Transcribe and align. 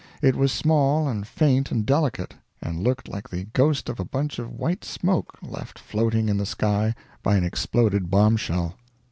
It 0.19 0.35
was 0.35 0.51
small 0.51 1.07
and 1.07 1.27
faint 1.27 1.69
and 1.69 1.85
delicate, 1.85 2.33
and 2.59 2.79
looked 2.81 3.07
like 3.07 3.29
the 3.29 3.43
ghost 3.43 3.87
of 3.87 3.99
a 3.99 4.03
bunch 4.03 4.39
of 4.39 4.51
white 4.51 4.83
smoke 4.83 5.37
left 5.43 5.77
floating 5.77 6.27
in 6.27 6.37
the 6.37 6.43
sky 6.47 6.95
by 7.21 7.35
an 7.35 7.43
exploded 7.43 8.09
bombshell. 8.09 8.77